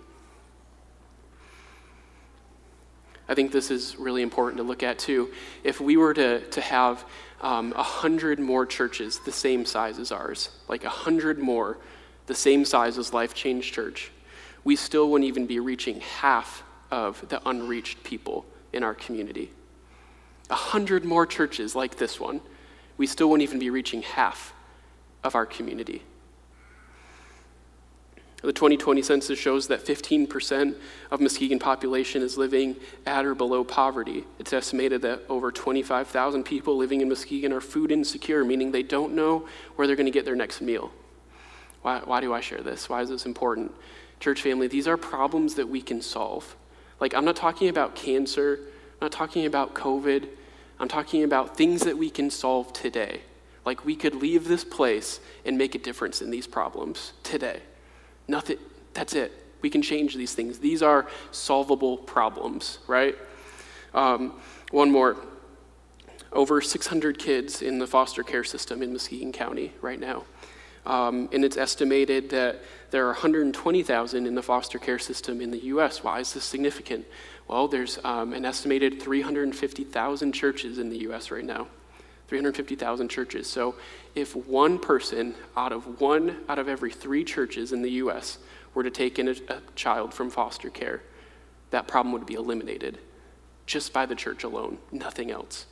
[3.29, 5.33] I think this is really important to look at too.
[5.65, 7.05] If we were to, to have
[7.43, 11.77] um, a um, hundred more churches the same size as ours, like a hundred more
[12.25, 14.11] the same size as Life Change Church,
[14.65, 19.51] we still wouldn't even be reaching half of the unreached people in our community.
[20.49, 22.41] A hundred more churches like this one,
[22.97, 24.55] we still wouldn't even be reaching half
[25.27, 26.03] of our community.
[28.43, 30.77] The 2020 census shows that 15%
[31.11, 34.25] of Muskegon population is living at or below poverty.
[34.39, 39.15] It's estimated that over 25,000 people living in Muskegon are food insecure, meaning they don't
[39.15, 40.93] know where they're going to get their next meal.
[41.83, 42.89] Why, why do I share this?
[42.89, 43.73] Why is this important?
[44.21, 46.57] Church family, these are problems that we can solve.
[47.01, 50.29] Like, I'm not talking about cancer, I'm not talking about COVID,
[50.79, 53.23] I'm talking about things that we can solve today.
[53.67, 57.61] Like, we could leave this place and make a difference in these problems today.
[58.29, 58.59] Nothing,
[58.95, 59.33] that's it.
[59.61, 60.61] We can change these things.
[60.61, 63.17] These are solvable problems, right?
[63.93, 65.17] Um, one more.
[66.33, 70.25] Over 600 kids in the foster care system in Muskegon County right now.
[70.85, 75.65] Um, and it's estimated that there are 120,000 in the foster care system in the
[75.65, 76.05] U.S.
[76.05, 77.05] Why is this significant?
[77.49, 81.33] Well, there's um, an estimated 350,000 churches in the U.S.
[81.33, 81.67] right now.
[82.29, 83.47] 350,000 churches.
[83.47, 83.77] So
[84.15, 88.39] if one person out of one out of every three churches in the U.S.
[88.75, 91.03] were to take in a, a child from foster care,
[91.71, 92.99] that problem would be eliminated
[93.67, 95.67] just by the church alone, nothing else.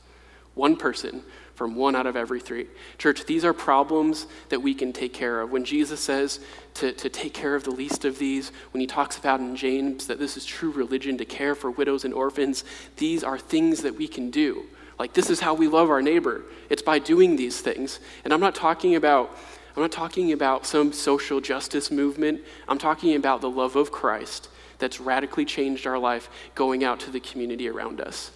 [0.53, 2.67] One person from one out of every three.
[2.97, 5.51] Church, these are problems that we can take care of.
[5.51, 6.39] When Jesus says
[6.75, 10.07] to, to take care of the least of these, when he talks about in James
[10.07, 12.63] that this is true religion to care for widows and orphans,
[12.97, 14.65] these are things that we can do.
[14.97, 16.43] Like, this is how we love our neighbor.
[16.69, 17.99] It's by doing these things.
[18.23, 19.35] And I'm not talking about.
[19.75, 22.41] I'm not talking about some social justice movement.
[22.69, 27.11] I'm talking about the love of Christ that's radically changed our life going out to
[27.11, 28.31] the community around us.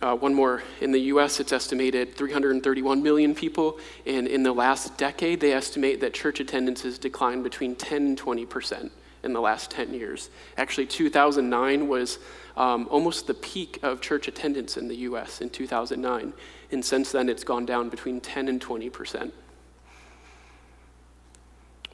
[0.00, 0.64] Uh, one more.
[0.80, 3.78] In the US, it's estimated 331 million people.
[4.06, 8.18] And in the last decade, they estimate that church attendance has declined between 10 and
[8.18, 8.92] 20 percent
[9.24, 10.30] in the last 10 years.
[10.56, 12.18] Actually, 2009 was
[12.56, 16.32] um, almost the peak of church attendance in the US in 2009.
[16.70, 19.34] And since then, it's gone down between 10 and 20 percent.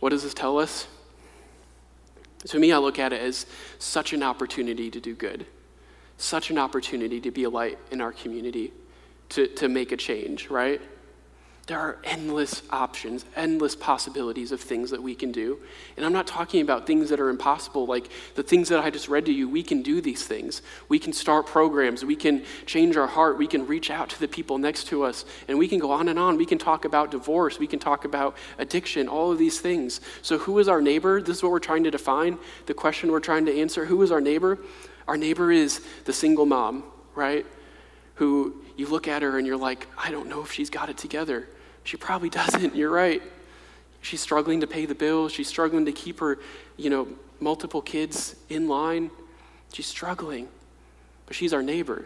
[0.00, 0.86] What does this tell us?
[2.46, 3.46] To me, I look at it as
[3.78, 5.44] such an opportunity to do good,
[6.18, 8.72] such an opportunity to be a light in our community,
[9.30, 10.80] to, to make a change, right?
[11.68, 15.59] There are endless options, endless possibilities of things that we can do.
[15.98, 19.07] And I'm not talking about things that are impossible, like the things that I just
[19.11, 19.50] read to you.
[19.50, 20.62] We can do these things.
[20.88, 22.07] We can start programs.
[22.07, 23.37] We can change our heart.
[23.37, 25.26] We can reach out to the people next to us.
[25.46, 26.38] And we can go on and on.
[26.38, 27.59] We can talk about divorce.
[27.59, 30.00] We can talk about addiction, all of these things.
[30.22, 31.20] So, who is our neighbor?
[31.20, 32.38] This is what we're trying to define.
[32.64, 34.59] The question we're trying to answer who is our neighbor?
[35.07, 37.44] Our neighbor is the single mom, right?
[38.14, 40.96] Who you look at her and you're like, I don't know if she's got it
[40.96, 41.46] together.
[41.88, 42.77] She probably doesn't.
[42.77, 43.22] You're right.
[44.03, 45.33] She's struggling to pay the bills.
[45.33, 46.38] She's struggling to keep her,
[46.77, 47.09] you know,
[47.40, 49.11] multiple kids in line.
[49.72, 50.48] She's struggling.
[51.24, 52.05] But she's our neighbor.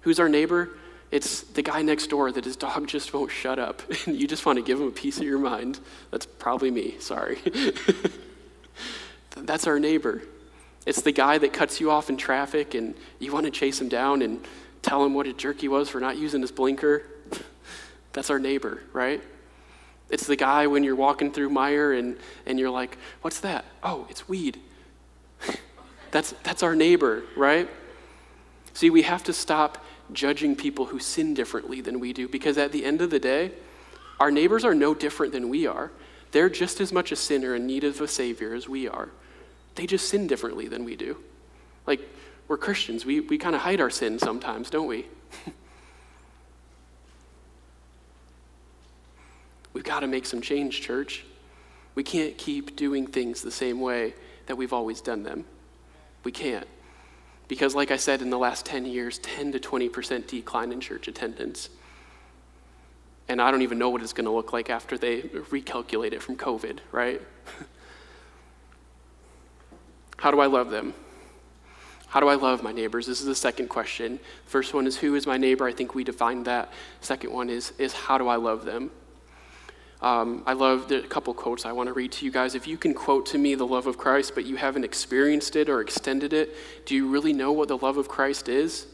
[0.00, 0.70] Who's our neighbor?
[1.10, 3.82] It's the guy next door that his dog just won't shut up.
[4.06, 5.78] And you just want to give him a piece of your mind.
[6.10, 6.96] That's probably me.
[7.00, 7.38] Sorry.
[9.36, 10.22] That's our neighbor.
[10.86, 13.90] It's the guy that cuts you off in traffic and you want to chase him
[13.90, 14.42] down and
[14.80, 17.04] tell him what a jerk he was for not using his blinker.
[18.12, 19.22] That's our neighbor, right?
[20.10, 23.64] It's the guy when you're walking through Meijer and, and you're like, what's that?
[23.82, 24.60] Oh, it's weed.
[26.10, 27.68] that's, that's our neighbor, right?
[28.74, 32.72] See, we have to stop judging people who sin differently than we do because at
[32.72, 33.52] the end of the day,
[34.20, 35.90] our neighbors are no different than we are.
[36.32, 39.08] They're just as much a sinner in need of a Savior as we are.
[39.74, 41.16] They just sin differently than we do.
[41.86, 42.00] Like,
[42.48, 43.06] we're Christians.
[43.06, 45.06] We, we kind of hide our sin sometimes, don't we?
[49.72, 51.24] We've got to make some change, church.
[51.94, 54.14] We can't keep doing things the same way
[54.46, 55.44] that we've always done them.
[56.24, 56.66] We can't.
[57.48, 61.08] Because, like I said, in the last 10 years, 10 to 20% decline in church
[61.08, 61.68] attendance.
[63.28, 66.22] And I don't even know what it's going to look like after they recalculate it
[66.22, 67.20] from COVID, right?
[70.16, 70.94] How do I love them?
[72.06, 73.06] How do I love my neighbors?
[73.06, 74.20] This is the second question.
[74.44, 75.66] First one is who is my neighbor?
[75.66, 76.70] I think we defined that.
[77.00, 78.90] Second one is, is how do I love them?
[80.02, 82.56] Um, I love a couple quotes I want to read to you guys.
[82.56, 85.68] If you can quote to me the love of Christ, but you haven't experienced it
[85.68, 88.86] or extended it, do you really know what the love of Christ is?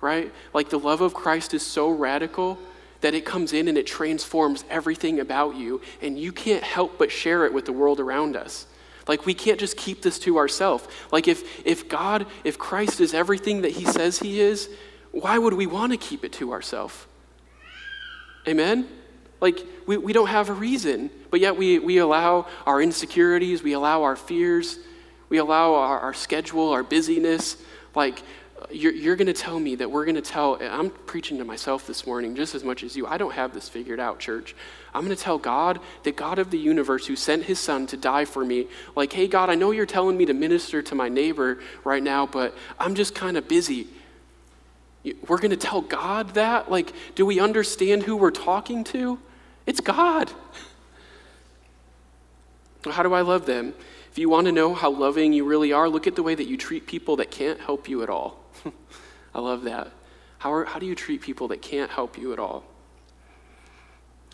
[0.00, 0.32] Right?
[0.52, 2.58] Like the love of Christ is so radical
[3.00, 7.12] that it comes in and it transforms everything about you, and you can't help but
[7.12, 8.66] share it with the world around us.
[9.06, 10.88] Like, we can't just keep this to ourselves.
[11.12, 14.70] Like, if, if God, if Christ is everything that he says he is,
[15.12, 17.06] why would we want to keep it to ourselves?
[18.48, 18.88] Amen?
[19.44, 23.74] Like, we, we don't have a reason, but yet we, we allow our insecurities, we
[23.74, 24.78] allow our fears,
[25.28, 27.58] we allow our, our schedule, our busyness.
[27.94, 28.22] Like,
[28.70, 31.86] you're, you're going to tell me that we're going to tell, I'm preaching to myself
[31.86, 33.06] this morning just as much as you.
[33.06, 34.56] I don't have this figured out, church.
[34.94, 37.98] I'm going to tell God, the God of the universe who sent his son to
[37.98, 41.10] die for me, like, hey, God, I know you're telling me to minister to my
[41.10, 43.88] neighbor right now, but I'm just kind of busy.
[45.28, 46.70] We're going to tell God that?
[46.70, 49.18] Like, do we understand who we're talking to?
[49.66, 50.30] It's God.
[52.84, 53.74] How do I love them?
[54.10, 56.44] If you want to know how loving you really are, look at the way that
[56.44, 58.38] you treat people that can't help you at all.
[59.34, 59.90] I love that.
[60.38, 62.64] How, are, how do you treat people that can't help you at all?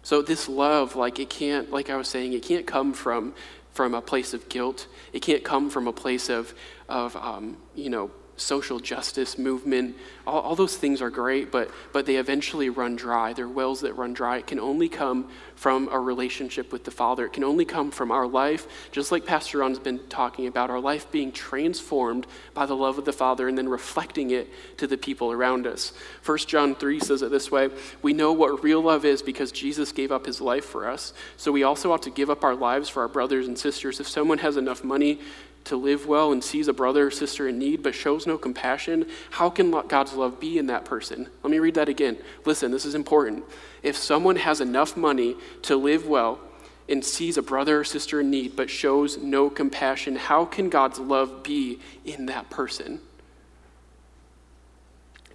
[0.03, 3.35] So this love, like it can't, like I was saying, it can't come from
[3.73, 4.89] from a place of guilt.
[5.13, 6.55] It can't come from a place of
[6.89, 9.97] of um, you know social justice movement.
[10.27, 13.33] All, all, those things are great, but, but they eventually run dry.
[13.33, 14.39] They're wells that run dry.
[14.39, 17.27] It can only come from a relationship with the Father.
[17.27, 20.81] It can only come from our life, just like Pastor Ron's been talking about, our
[20.81, 24.49] life being transformed by the love of the Father and then reflecting it
[24.79, 25.93] to the people around us.
[26.25, 27.69] 1 John 3 says it this way
[28.03, 31.13] We know what real love is because Jesus gave up his life for us.
[31.37, 34.01] So we also ought to give up our lives for our brothers and sisters.
[34.01, 35.21] If someone has enough money,
[35.65, 39.07] to live well and sees a brother or sister in need but shows no compassion,
[39.31, 41.29] how can God's love be in that person?
[41.43, 42.19] Let me read that again.
[42.45, 43.45] Listen, this is important.
[43.83, 46.41] If someone has enough money to live well
[46.89, 50.99] and sees a brother or sister in need but shows no compassion, how can God's
[50.99, 53.01] love be in that person?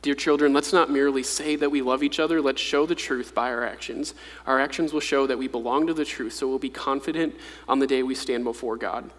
[0.02, 3.34] Dear children, let's not merely say that we love each other, let's show the truth
[3.34, 4.14] by our actions.
[4.46, 7.34] Our actions will show that we belong to the truth, so we'll be confident
[7.68, 9.10] on the day we stand before God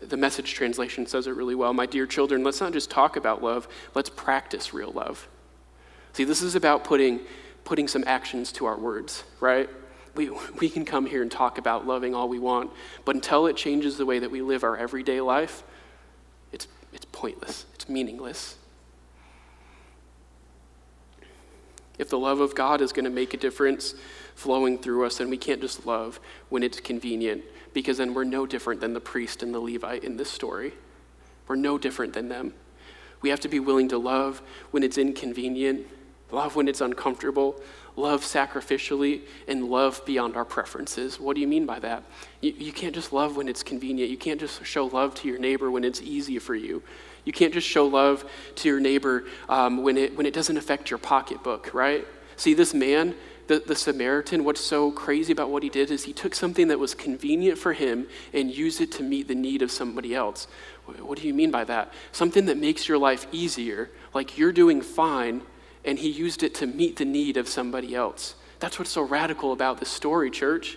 [0.00, 1.72] the message translation says it really well.
[1.72, 5.28] My dear children, let's not just talk about love, let's practice real love.
[6.12, 7.20] See, this is about putting,
[7.64, 9.68] putting some actions to our words, right?
[10.14, 12.70] We, we can come here and talk about loving all we want,
[13.04, 15.62] but until it changes the way that we live our everyday life,
[16.52, 18.56] it's, it's pointless, it's meaningless.
[21.98, 23.94] If the love of God is going to make a difference
[24.34, 27.42] flowing through us, then we can't just love when it's convenient
[27.78, 30.72] because then we're no different than the priest and the Levite in this story.
[31.46, 32.52] We're no different than them.
[33.20, 35.86] We have to be willing to love when it's inconvenient,
[36.32, 37.60] love when it's uncomfortable,
[37.94, 41.20] love sacrificially, and love beyond our preferences.
[41.20, 42.02] What do you mean by that?
[42.40, 44.10] You, you can't just love when it's convenient.
[44.10, 46.82] You can't just show love to your neighbor when it's easy for you.
[47.24, 50.90] You can't just show love to your neighbor um, when, it, when it doesn't affect
[50.90, 52.04] your pocketbook, right?
[52.34, 53.14] See, this man,
[53.48, 56.78] the, the Samaritan, what's so crazy about what he did is he took something that
[56.78, 60.46] was convenient for him and used it to meet the need of somebody else.
[60.84, 61.92] What do you mean by that?
[62.12, 65.42] Something that makes your life easier, like you're doing fine,
[65.84, 68.34] and he used it to meet the need of somebody else.
[68.60, 70.76] That's what's so radical about this story, church.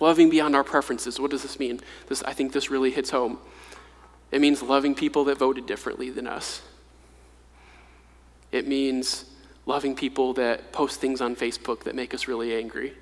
[0.00, 1.20] Loving beyond our preferences.
[1.20, 1.80] What does this mean?
[2.08, 3.38] This, I think this really hits home.
[4.30, 6.62] It means loving people that voted differently than us.
[8.50, 9.26] It means
[9.66, 12.94] loving people that post things on Facebook that make us really angry.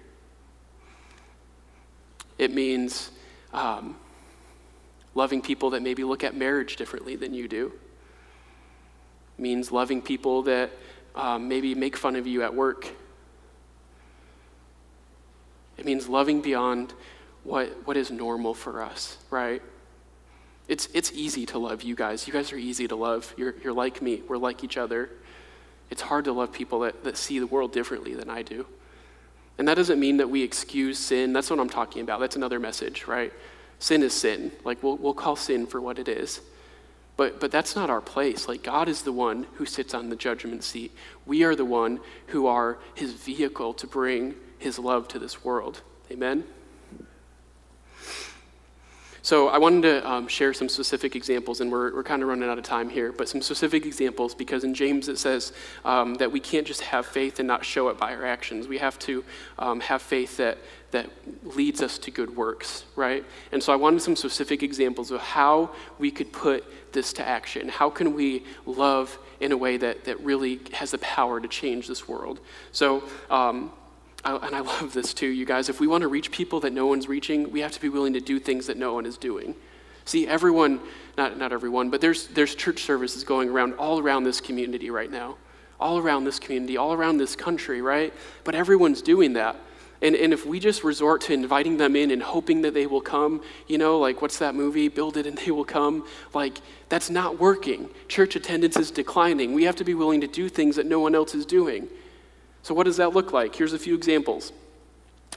[2.38, 3.11] It means
[3.53, 3.96] um,
[5.14, 7.73] loving people that maybe look at marriage differently than you do.
[9.38, 10.70] It means loving people that
[11.14, 12.87] um, maybe make fun of you at work.
[15.77, 16.92] It means loving beyond
[17.42, 19.62] what, what is normal for us, right?
[20.68, 22.27] It's, it's easy to love you guys.
[22.27, 23.35] You guys are easy to love.
[23.37, 25.11] You're, you're like me, we're like each other.
[25.90, 28.66] It's hard to love people that, that see the world differently than I do.
[29.59, 31.33] And that doesn't mean that we excuse sin.
[31.33, 32.20] That's what I'm talking about.
[32.20, 33.33] That's another message, right?
[33.79, 34.53] Sin is sin.
[34.64, 36.40] Like, we'll, we'll call sin for what it is.
[37.16, 38.48] But, but that's not our place.
[38.48, 40.92] Like, God is the one who sits on the judgment seat.
[41.26, 45.83] We are the one who are his vehicle to bring his love to this world.
[46.11, 46.44] Amen?
[49.22, 52.48] So I wanted to um, share some specific examples, and we're, we're kind of running
[52.48, 55.52] out of time here, but some specific examples because in James it says
[55.85, 58.66] um, that we can't just have faith and not show it by our actions.
[58.66, 59.22] We have to
[59.59, 60.56] um, have faith that,
[60.92, 61.11] that
[61.44, 63.22] leads us to good works, right?
[63.52, 67.68] And so I wanted some specific examples of how we could put this to action.
[67.68, 71.87] How can we love in a way that, that really has the power to change
[71.88, 72.40] this world?
[72.72, 73.70] So, um,
[74.24, 75.68] I, and I love this too, you guys.
[75.68, 78.12] If we want to reach people that no one's reaching, we have to be willing
[78.12, 79.54] to do things that no one is doing.
[80.04, 80.80] See, everyone,
[81.16, 85.11] not, not everyone, but there's, there's church services going around all around this community right
[85.11, 85.37] now,
[85.78, 88.12] all around this community, all around this country, right?
[88.44, 89.56] But everyone's doing that.
[90.02, 93.02] And, and if we just resort to inviting them in and hoping that they will
[93.02, 97.11] come, you know, like what's that movie, Build It and They Will Come, like that's
[97.11, 97.90] not working.
[98.09, 99.52] Church attendance is declining.
[99.52, 101.88] We have to be willing to do things that no one else is doing.
[102.62, 103.55] So, what does that look like?
[103.55, 104.53] Here's a few examples.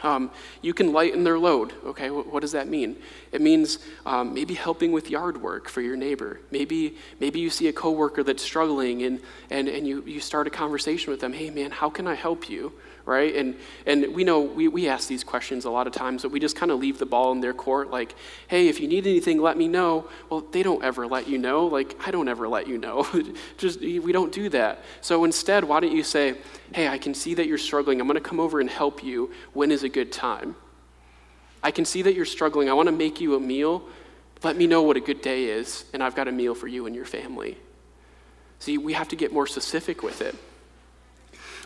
[0.02, 0.32] Um,
[0.62, 1.74] you can lighten their load.
[1.86, 2.98] Okay, what, what does that mean?
[3.32, 6.40] It means um, maybe helping with yard work for your neighbor.
[6.52, 10.50] Maybe, maybe you see a coworker that's struggling and, and, and you, you start a
[10.50, 11.32] conversation with them.
[11.32, 12.74] Hey, man, how can I help you?
[13.06, 13.36] Right?
[13.36, 16.39] And, and we know we, we ask these questions a lot of times, but we
[16.39, 18.16] just kind of leave the ball in their court like,
[18.48, 20.08] hey, if you need anything, let me know.
[20.30, 21.66] Well, they don't ever let you know.
[21.66, 23.06] Like, I don't ever let you know.
[23.58, 24.84] just, we don't do that.
[25.02, 26.36] So instead, why don't you say,
[26.74, 28.00] hey, I can see that you're struggling.
[28.00, 29.32] I'm going to come over and help you.
[29.54, 30.56] When is a good time?
[31.62, 32.70] I can see that you're struggling.
[32.70, 33.84] I want to make you a meal.
[34.44, 36.86] Let me know what a good day is, and I've got a meal for you
[36.86, 37.58] and your family.
[38.60, 40.36] See, we have to get more specific with it.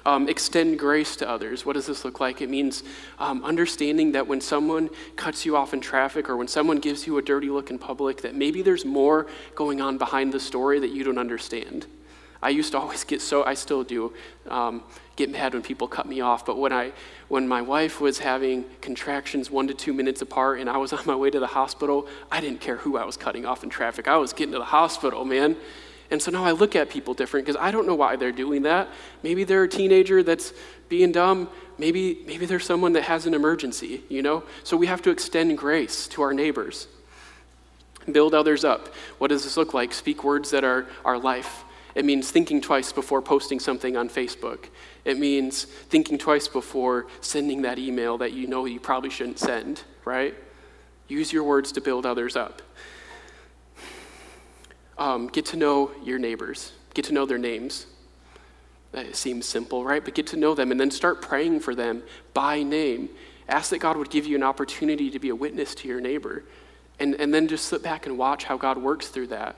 [0.07, 1.65] Um, extend grace to others.
[1.65, 2.41] What does this look like?
[2.41, 2.81] It means
[3.19, 7.17] um, understanding that when someone cuts you off in traffic or when someone gives you
[7.17, 10.91] a dirty look in public, that maybe there's more going on behind the story that
[10.91, 11.87] you don't understand.
[12.41, 14.13] I used to always get so, I still do,
[14.47, 14.81] um,
[15.17, 16.45] get mad when people cut me off.
[16.45, 16.93] But when, I,
[17.27, 21.05] when my wife was having contractions one to two minutes apart and I was on
[21.05, 24.07] my way to the hospital, I didn't care who I was cutting off in traffic.
[24.07, 25.57] I was getting to the hospital, man.
[26.09, 28.61] And so now I look at people different because I don't know why they're doing
[28.63, 28.87] that.
[29.23, 30.53] Maybe they're a teenager that's
[30.89, 31.49] being dumb.
[31.77, 34.43] Maybe, maybe there's someone that has an emergency, you know?
[34.63, 36.87] So we have to extend grace to our neighbors.
[38.09, 38.93] Build others up.
[39.17, 39.93] What does this look like?
[39.93, 41.65] Speak words that are our life.
[41.93, 44.67] It means thinking twice before posting something on Facebook.
[45.03, 49.83] It means thinking twice before sending that email that you know you probably shouldn't send,
[50.05, 50.35] right?
[51.09, 52.61] Use your words to build others up
[54.97, 57.85] um, get to know your neighbors, get to know their names.
[58.93, 60.03] It seems simple, right?
[60.03, 63.09] But get to know them and then start praying for them by name.
[63.47, 66.43] Ask that God would give you an opportunity to be a witness to your neighbor.
[66.99, 69.55] And, and then just sit back and watch how God works through that.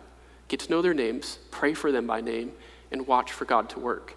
[0.47, 2.51] Get to know their names, pray for them by name,
[2.91, 4.15] and watch for God to work.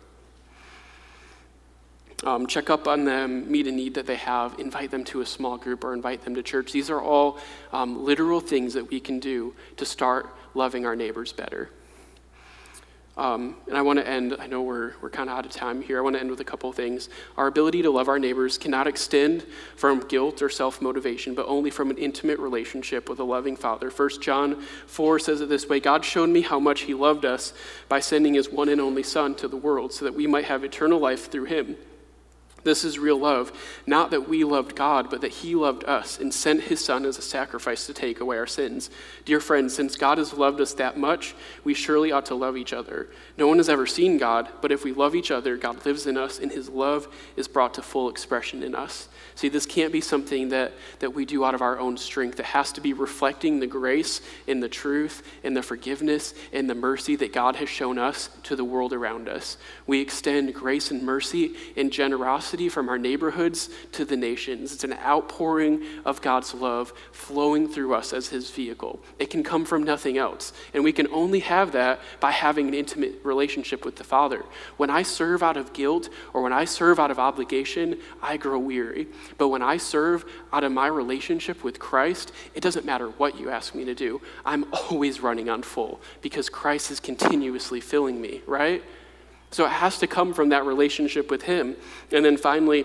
[2.24, 5.26] Um, check up on them, meet a need that they have, invite them to a
[5.26, 6.70] small group, or invite them to church.
[6.70, 7.38] These are all
[7.72, 11.70] um, literal things that we can do to start loving our neighbors better.
[13.14, 15.82] Um, and I want to end, I know we're, we're kind of out of time
[15.82, 15.98] here.
[15.98, 17.11] I want to end with a couple of things.
[17.37, 19.44] Our ability to love our neighbors cannot extend
[19.76, 23.90] from guilt or self motivation, but only from an intimate relationship with a loving Father.
[23.90, 27.52] 1 John 4 says it this way God showed me how much He loved us
[27.87, 30.64] by sending His one and only Son to the world so that we might have
[30.64, 31.76] eternal life through Him.
[32.64, 33.53] This is real love.
[33.87, 37.18] Not that we loved God, but that He loved us and sent His Son as
[37.18, 38.90] a sacrifice to take away our sins.
[39.25, 42.72] Dear friends, since God has loved us that much, we surely ought to love each
[42.72, 43.09] other.
[43.37, 46.16] No one has ever seen God, but if we love each other, God lives in
[46.16, 49.09] us, and His love is brought to full expression in us.
[49.35, 52.38] See, this can't be something that, that we do out of our own strength.
[52.38, 56.75] It has to be reflecting the grace and the truth and the forgiveness and the
[56.75, 59.57] mercy that God has shown us to the world around us.
[59.87, 61.90] We extend grace and mercy and
[62.53, 64.73] generosity from our neighborhoods to the nations.
[64.73, 69.01] It's an outpouring of God's love flowing through us as His vehicle.
[69.19, 70.53] It can come from nothing else.
[70.75, 74.45] And we can only have that by having an intimate relationship with the Father.
[74.77, 78.59] When I serve out of guilt or when I serve out of obligation, I grow
[78.59, 79.07] weary.
[79.38, 83.51] But when I serve out of my relationship with Christ, it doesn't matter what you
[83.51, 84.21] ask me to do.
[84.45, 88.83] I'm always running on full because Christ is continuously filling me, right?
[89.53, 91.77] So it has to come from that relationship with Him.
[92.11, 92.85] And then finally,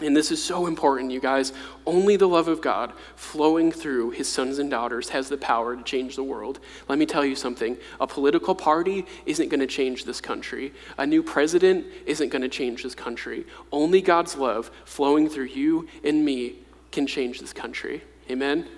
[0.00, 1.52] and this is so important, you guys.
[1.84, 5.82] Only the love of God flowing through his sons and daughters has the power to
[5.82, 6.60] change the world.
[6.88, 11.06] Let me tell you something a political party isn't going to change this country, a
[11.06, 13.44] new president isn't going to change this country.
[13.72, 16.60] Only God's love flowing through you and me
[16.92, 18.02] can change this country.
[18.30, 18.68] Amen?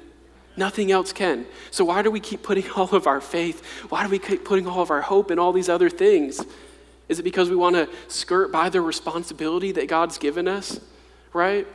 [0.56, 1.44] Nothing else can.
[1.70, 3.62] So, why do we keep putting all of our faith?
[3.90, 6.40] Why do we keep putting all of our hope in all these other things?
[7.10, 10.80] Is it because we want to skirt by the responsibility that God's given us?
[11.32, 11.66] right?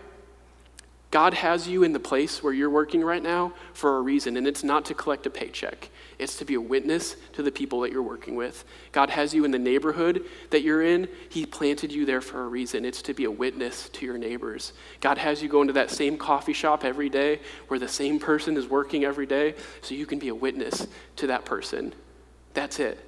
[1.11, 4.45] God has you in the place where you're working right now for a reason, and
[4.45, 5.89] it's not to collect a paycheck.
[6.19, 8.65] It's to be a witness to the people that you're working with.
[8.91, 11.07] God has you in the neighborhood that you're in.
[11.29, 12.83] He planted you there for a reason.
[12.83, 14.73] It's to be a witness to your neighbors.
[14.99, 18.57] God has you going to that same coffee shop every day where the same person
[18.57, 20.85] is working every day so you can be a witness
[21.17, 21.93] to that person.
[22.53, 22.99] That's it.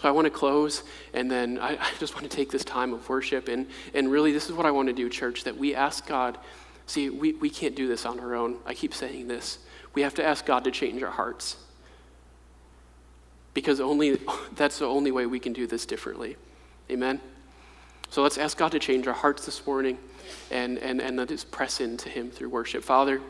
[0.00, 2.92] So I want to close, and then I, I, just want to take this time
[2.92, 3.48] of worship.
[3.48, 6.38] And, and really, this is what I want to do, church, that we ask God.
[6.86, 8.56] See, we, we can't do this on our own.
[8.64, 9.58] I keep saying this.
[9.94, 11.56] We have to ask God to change our hearts.
[13.54, 14.18] Because only
[14.54, 16.36] that's the only way we can do this differently.
[16.90, 17.20] Amen?
[18.10, 19.98] So let's ask God to change our hearts this morning
[20.50, 22.82] and, and, and let us press into Him through worship.
[22.82, 23.20] Father,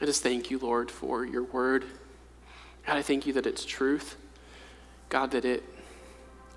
[0.00, 1.84] I just thank you, Lord, for your word.
[2.86, 4.16] God, I thank you that it's truth.
[5.10, 5.62] God, that it,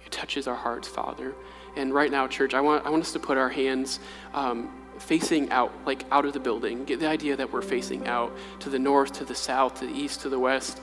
[0.06, 1.34] it touches our hearts, Father.
[1.76, 4.00] And right now, church, I want, I want us to put our hands
[4.34, 6.86] um, facing out, like out of the building.
[6.86, 9.94] Get the idea that we're facing out to the north, to the south, to the
[9.94, 10.80] east, to the west,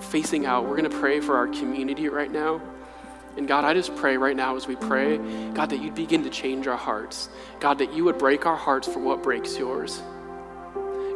[0.00, 0.64] facing out.
[0.64, 2.60] We're going to pray for our community right now.
[3.36, 5.18] And God, I just pray right now as we pray,
[5.52, 7.28] God, that you'd begin to change our hearts.
[7.60, 10.00] God, that you would break our hearts for what breaks yours.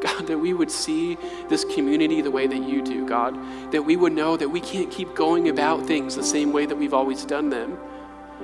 [0.01, 1.17] God, that we would see
[1.49, 3.37] this community the way that you do, God.
[3.73, 6.77] That we would know that we can't keep going about things the same way that
[6.77, 7.79] we've always done them.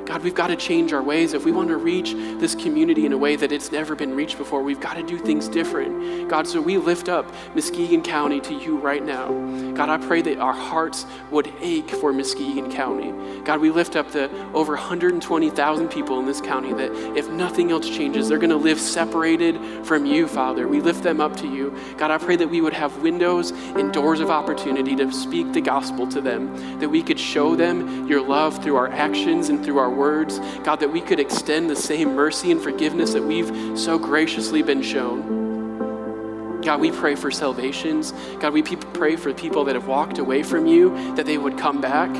[0.06, 1.32] God, we've got to change our ways.
[1.32, 4.38] If we want to reach this community in a way that it's never been reached
[4.38, 6.28] before, we've got to do things different.
[6.28, 9.28] God, so we lift up Muskegon County to you right now.
[9.74, 13.12] God, I pray that our hearts would ache for Muskegon County.
[13.42, 17.88] God, we lift up the over 120,000 people in this county that if nothing else
[17.88, 20.68] changes, they're going to live separated from you, Father.
[20.68, 21.76] We lift them up to you.
[21.98, 25.60] God, I pray that we would have windows and doors of opportunity to speak the
[25.60, 29.78] gospel to them, that we could show them your love through our actions and through
[29.78, 30.38] our words.
[30.62, 34.82] God, that we could extend the same mercy and forgiveness that we've so graciously been
[34.82, 36.60] shown.
[36.62, 38.12] God, we pray for salvations.
[38.40, 41.80] God, we pray for people that have walked away from you, that they would come
[41.80, 42.12] back.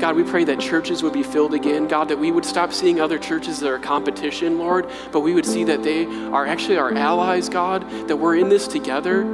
[0.00, 1.86] God, we pray that churches would be filled again.
[1.86, 5.44] God, that we would stop seeing other churches that are competition, Lord, but we would
[5.44, 9.24] see that they are actually our allies, God, that we're in this together.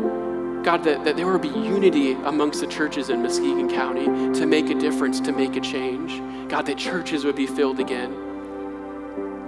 [0.64, 4.06] God, that, that there would be unity amongst the churches in Muskegon County
[4.36, 6.20] to make a difference, to make a change.
[6.48, 8.12] God, that churches would be filled again.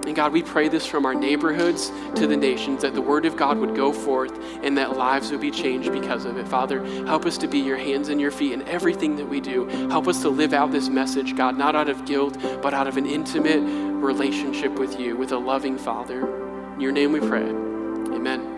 [0.06, 3.36] And God, we pray this from our neighborhoods to the nations, that the word of
[3.36, 4.32] God would go forth
[4.62, 6.48] and that lives would be changed because of it.
[6.48, 9.66] Father, help us to be your hands and your feet in everything that we do.
[9.90, 12.96] Help us to live out this message, God, not out of guilt, but out of
[12.96, 13.60] an intimate
[14.02, 16.26] relationship with you, with a loving Father.
[16.72, 17.44] In your name we pray.
[17.44, 18.54] Amen.